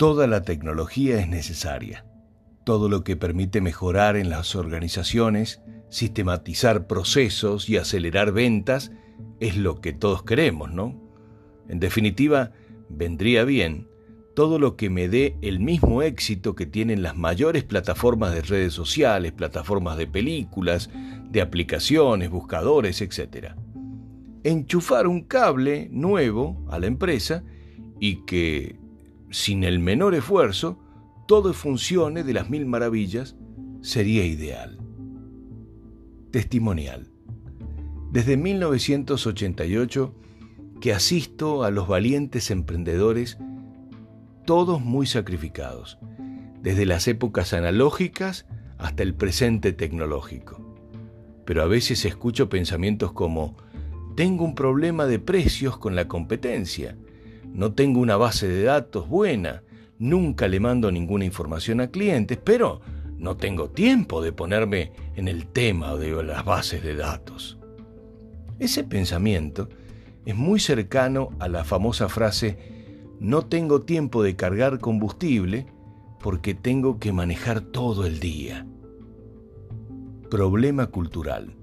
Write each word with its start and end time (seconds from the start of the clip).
Toda 0.00 0.26
la 0.26 0.40
tecnología 0.40 1.20
es 1.20 1.28
necesaria. 1.28 2.06
Todo 2.64 2.88
lo 2.88 3.04
que 3.04 3.16
permite 3.16 3.60
mejorar 3.60 4.16
en 4.16 4.30
las 4.30 4.56
organizaciones, 4.56 5.60
sistematizar 5.90 6.86
procesos 6.86 7.68
y 7.68 7.76
acelerar 7.76 8.32
ventas 8.32 8.92
es 9.40 9.58
lo 9.58 9.82
que 9.82 9.92
todos 9.92 10.22
queremos, 10.22 10.72
¿no? 10.72 10.98
En 11.68 11.80
definitiva, 11.80 12.52
vendría 12.88 13.44
bien 13.44 13.88
todo 14.34 14.58
lo 14.58 14.74
que 14.74 14.88
me 14.88 15.06
dé 15.06 15.36
el 15.42 15.60
mismo 15.60 16.00
éxito 16.00 16.54
que 16.54 16.64
tienen 16.64 17.02
las 17.02 17.18
mayores 17.18 17.64
plataformas 17.64 18.32
de 18.32 18.40
redes 18.40 18.72
sociales, 18.72 19.32
plataformas 19.32 19.98
de 19.98 20.06
películas, 20.06 20.88
de 21.28 21.42
aplicaciones, 21.42 22.30
buscadores, 22.30 23.02
etc. 23.02 23.48
Enchufar 24.44 25.06
un 25.06 25.24
cable 25.24 25.90
nuevo 25.92 26.64
a 26.70 26.78
la 26.78 26.86
empresa 26.86 27.44
y 28.00 28.24
que 28.24 28.80
sin 29.30 29.64
el 29.64 29.78
menor 29.78 30.14
esfuerzo, 30.14 30.78
todo 31.26 31.52
funcione 31.52 32.24
de 32.24 32.34
las 32.34 32.50
mil 32.50 32.66
maravillas, 32.66 33.36
sería 33.80 34.24
ideal. 34.24 34.78
Testimonial. 36.30 37.08
Desde 38.10 38.36
1988 38.36 40.14
que 40.80 40.92
asisto 40.94 41.62
a 41.62 41.70
los 41.70 41.86
valientes 41.86 42.50
emprendedores, 42.50 43.38
todos 44.46 44.80
muy 44.80 45.06
sacrificados, 45.06 45.98
desde 46.62 46.86
las 46.86 47.06
épocas 47.06 47.52
analógicas 47.52 48.46
hasta 48.78 49.02
el 49.02 49.14
presente 49.14 49.72
tecnológico. 49.72 50.74
Pero 51.44 51.62
a 51.62 51.66
veces 51.66 52.04
escucho 52.04 52.48
pensamientos 52.48 53.12
como, 53.12 53.56
tengo 54.16 54.44
un 54.44 54.54
problema 54.54 55.06
de 55.06 55.18
precios 55.18 55.76
con 55.76 55.94
la 55.94 56.08
competencia, 56.08 56.96
no 57.52 57.72
tengo 57.72 58.00
una 58.00 58.16
base 58.16 58.48
de 58.48 58.62
datos 58.62 59.08
buena, 59.08 59.62
nunca 59.98 60.48
le 60.48 60.60
mando 60.60 60.90
ninguna 60.90 61.24
información 61.24 61.80
a 61.80 61.90
clientes, 61.90 62.38
pero 62.42 62.80
no 63.18 63.36
tengo 63.36 63.70
tiempo 63.70 64.22
de 64.22 64.32
ponerme 64.32 64.92
en 65.16 65.28
el 65.28 65.46
tema 65.46 65.96
de 65.96 66.22
las 66.22 66.44
bases 66.44 66.82
de 66.82 66.94
datos. 66.94 67.58
Ese 68.58 68.84
pensamiento 68.84 69.68
es 70.24 70.34
muy 70.34 70.60
cercano 70.60 71.30
a 71.38 71.48
la 71.48 71.64
famosa 71.64 72.08
frase 72.08 72.80
no 73.20 73.44
tengo 73.44 73.82
tiempo 73.82 74.22
de 74.22 74.34
cargar 74.34 74.78
combustible 74.78 75.66
porque 76.20 76.54
tengo 76.54 76.98
que 76.98 77.12
manejar 77.12 77.60
todo 77.60 78.06
el 78.06 78.18
día. 78.18 78.66
Problema 80.30 80.86
cultural. 80.86 81.54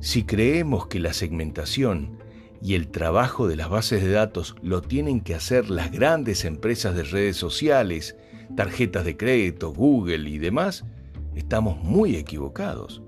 Si 0.00 0.24
creemos 0.24 0.86
que 0.86 1.00
la 1.00 1.14
segmentación 1.14 2.18
y 2.62 2.74
el 2.74 2.88
trabajo 2.88 3.48
de 3.48 3.56
las 3.56 3.70
bases 3.70 4.02
de 4.02 4.10
datos 4.10 4.54
lo 4.62 4.82
tienen 4.82 5.20
que 5.20 5.34
hacer 5.34 5.70
las 5.70 5.90
grandes 5.90 6.44
empresas 6.44 6.94
de 6.94 7.04
redes 7.04 7.36
sociales, 7.36 8.16
tarjetas 8.56 9.04
de 9.04 9.16
crédito, 9.16 9.72
Google 9.72 10.28
y 10.28 10.38
demás, 10.38 10.84
estamos 11.34 11.82
muy 11.82 12.16
equivocados. 12.16 13.02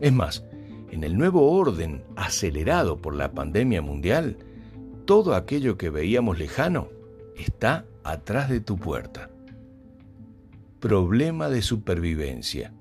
Es 0.00 0.12
más, 0.12 0.44
en 0.90 1.04
el 1.04 1.16
nuevo 1.16 1.52
orden 1.52 2.04
acelerado 2.16 3.00
por 3.00 3.14
la 3.14 3.32
pandemia 3.32 3.80
mundial, 3.80 4.36
todo 5.06 5.34
aquello 5.34 5.78
que 5.78 5.90
veíamos 5.90 6.38
lejano 6.38 6.88
está 7.36 7.86
atrás 8.04 8.50
de 8.50 8.60
tu 8.60 8.76
puerta. 8.76 9.30
Problema 10.78 11.48
de 11.48 11.62
supervivencia. 11.62 12.72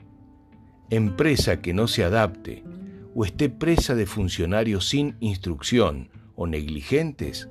Empresa 0.90 1.62
que 1.62 1.74
no 1.74 1.88
se 1.88 2.04
adapte 2.04 2.64
o 3.20 3.26
esté 3.26 3.50
presa 3.50 3.96
de 3.96 4.06
funcionarios 4.06 4.88
sin 4.88 5.18
instrucción 5.20 6.10
o 6.38 6.48
negligentes, 6.48 7.50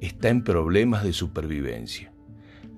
está 0.00 0.30
en 0.30 0.42
problemas 0.42 1.04
de 1.04 1.12
supervivencia. 1.12 2.14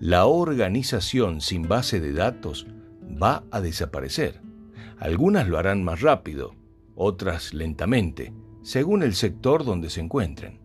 La 0.01 0.27
organización 0.27 1.41
sin 1.41 1.69
base 1.69 2.01
de 2.01 2.13
datos 2.13 2.67
va 3.23 3.45
a 3.53 3.61
desaparecer. 3.61 4.41
Algunas 4.99 5.47
lo 5.47 5.59
harán 5.59 5.85
más 5.85 6.01
rápido, 6.01 6.57
otras 6.97 7.55
lentamente, 7.55 8.33
según 8.63 9.05
el 9.05 9.15
sector 9.15 9.65
donde 9.65 9.89
se 9.89 10.01
encuentren. 10.01 10.59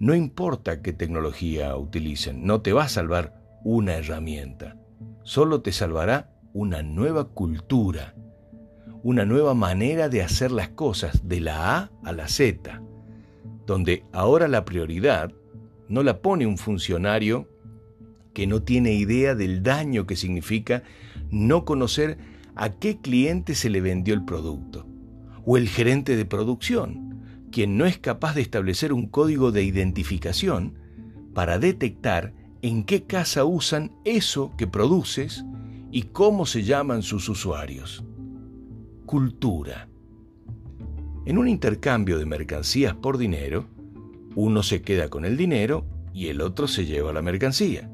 No 0.00 0.16
importa 0.16 0.82
qué 0.82 0.92
tecnología 0.92 1.76
utilicen, 1.76 2.44
no 2.44 2.60
te 2.62 2.72
va 2.72 2.86
a 2.86 2.88
salvar 2.88 3.40
una 3.62 3.94
herramienta, 3.94 4.76
solo 5.22 5.62
te 5.62 5.70
salvará 5.70 6.34
una 6.52 6.82
nueva 6.82 7.28
cultura 7.28 8.16
una 9.06 9.24
nueva 9.24 9.54
manera 9.54 10.08
de 10.08 10.20
hacer 10.20 10.50
las 10.50 10.70
cosas 10.70 11.28
de 11.28 11.38
la 11.38 11.76
A 11.78 11.90
a 12.02 12.12
la 12.12 12.26
Z, 12.26 12.82
donde 13.64 14.02
ahora 14.10 14.48
la 14.48 14.64
prioridad 14.64 15.32
no 15.88 16.02
la 16.02 16.20
pone 16.20 16.44
un 16.44 16.58
funcionario 16.58 17.48
que 18.34 18.48
no 18.48 18.64
tiene 18.64 18.94
idea 18.94 19.36
del 19.36 19.62
daño 19.62 20.08
que 20.08 20.16
significa 20.16 20.82
no 21.30 21.64
conocer 21.64 22.18
a 22.56 22.70
qué 22.70 23.00
cliente 23.00 23.54
se 23.54 23.70
le 23.70 23.80
vendió 23.80 24.12
el 24.12 24.24
producto, 24.24 24.88
o 25.44 25.56
el 25.56 25.68
gerente 25.68 26.16
de 26.16 26.24
producción, 26.24 27.46
quien 27.52 27.78
no 27.78 27.86
es 27.86 27.98
capaz 27.98 28.34
de 28.34 28.42
establecer 28.42 28.92
un 28.92 29.06
código 29.06 29.52
de 29.52 29.62
identificación 29.62 30.80
para 31.32 31.60
detectar 31.60 32.32
en 32.60 32.82
qué 32.82 33.04
casa 33.04 33.44
usan 33.44 33.92
eso 34.04 34.52
que 34.58 34.66
produces 34.66 35.44
y 35.92 36.02
cómo 36.02 36.44
se 36.44 36.64
llaman 36.64 37.04
sus 37.04 37.28
usuarios 37.28 38.04
cultura. 39.06 39.88
En 41.24 41.38
un 41.38 41.48
intercambio 41.48 42.18
de 42.18 42.26
mercancías 42.26 42.94
por 42.94 43.18
dinero, 43.18 43.68
uno 44.34 44.62
se 44.62 44.82
queda 44.82 45.08
con 45.08 45.24
el 45.24 45.36
dinero 45.36 45.86
y 46.12 46.26
el 46.26 46.40
otro 46.40 46.66
se 46.66 46.86
lleva 46.86 47.12
la 47.12 47.22
mercancía. 47.22 47.88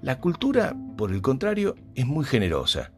La 0.00 0.20
cultura, 0.20 0.76
por 0.96 1.10
el 1.10 1.22
contrario, 1.22 1.74
es 1.96 2.06
muy 2.06 2.24
generosa, 2.24 2.92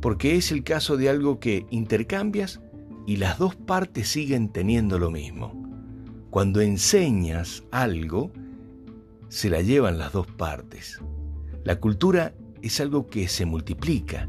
porque 0.00 0.36
es 0.36 0.52
el 0.52 0.62
caso 0.62 0.96
de 0.96 1.08
algo 1.08 1.40
que 1.40 1.66
intercambias 1.70 2.60
y 3.06 3.16
las 3.16 3.38
dos 3.38 3.56
partes 3.56 4.08
siguen 4.08 4.50
teniendo 4.50 5.00
lo 5.00 5.10
mismo. 5.10 5.52
Cuando 6.30 6.60
enseñas 6.60 7.64
algo, 7.72 8.30
se 9.28 9.50
la 9.50 9.62
llevan 9.62 9.98
las 9.98 10.12
dos 10.12 10.28
partes. 10.28 11.00
La 11.64 11.80
cultura 11.80 12.34
es 12.62 12.80
algo 12.80 13.06
que 13.08 13.26
se 13.26 13.46
multiplica, 13.46 14.28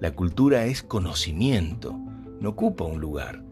la 0.00 0.12
cultura 0.12 0.64
es 0.64 0.82
conocimiento, 0.82 1.94
no 2.40 2.50
ocupa 2.50 2.84
un 2.84 3.00
lugar, 3.00 3.44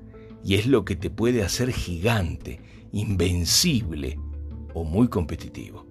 y 0.42 0.54
es 0.54 0.66
lo 0.66 0.86
que 0.86 0.96
te 0.96 1.10
puede 1.10 1.42
hacer 1.42 1.72
gigante, 1.72 2.60
invencible 2.90 4.18
o 4.72 4.82
muy 4.82 5.08
competitivo. 5.08 5.86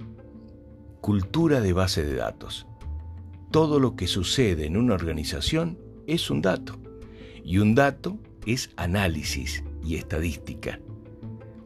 Cultura 1.00 1.62
de 1.62 1.73
base 1.73 2.03
de 2.03 2.16
datos. 2.16 2.66
Todo 3.51 3.79
lo 3.79 3.95
que 3.95 4.07
sucede 4.07 4.66
en 4.66 4.78
una 4.78 4.95
organización 4.95 5.78
es 6.07 6.31
un 6.31 6.41
dato, 6.41 6.79
y 7.44 7.59
un 7.59 7.75
dato 7.75 8.18
es 8.47 8.72
análisis 8.78 9.63
y 9.84 9.95
estadística. 9.95 10.79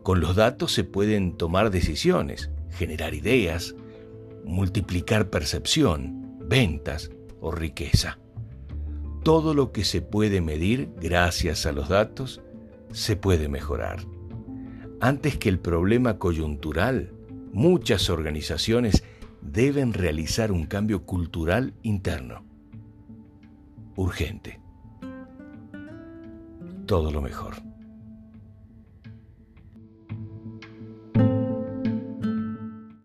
Con 0.04 0.20
los 0.20 0.36
datos 0.36 0.74
se 0.74 0.84
pueden 0.84 1.38
tomar 1.38 1.72
decisiones, 1.72 2.50
generar 2.72 3.14
ideas, 3.14 3.74
multiplicar 4.44 5.30
percepción, 5.30 6.38
ventas 6.42 7.10
o 7.40 7.52
riqueza 7.52 8.18
todo 9.24 9.54
lo 9.54 9.72
que 9.72 9.84
se 9.84 10.02
puede 10.02 10.42
medir 10.42 10.92
gracias 11.00 11.66
a 11.66 11.72
los 11.72 11.90
datos 11.90 12.42
se 12.92 13.16
puede 13.16 13.50
mejorar. 13.50 14.06
Antes 15.00 15.38
que 15.38 15.50
el 15.50 15.60
problema 15.60 16.18
coyuntural, 16.18 17.12
muchas 17.54 18.10
organizaciones 18.10 19.04
deben 19.42 19.94
realizar 19.94 20.52
un 20.52 20.66
cambio 20.66 21.06
cultural 21.06 21.74
interno. 21.82 22.44
Urgente. 23.96 24.60
Todo 26.86 27.12
lo 27.12 27.22
mejor. 27.22 27.71